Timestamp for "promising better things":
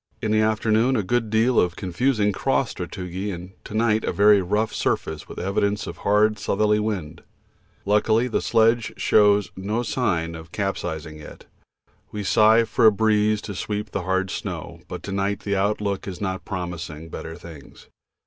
16.45-17.85